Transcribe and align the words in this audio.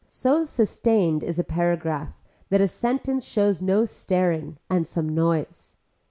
So 0.09 0.43
sustained 0.43 1.21
is 1.21 1.37
a 1.37 1.43
paragraph 1.43 2.19
that 2.49 2.59
a 2.59 2.67
sentence 2.67 3.23
shows 3.23 3.61
no 3.61 3.85
staring 3.85 4.57
and 4.67 4.87
some 4.87 5.07
noise. 5.13 5.75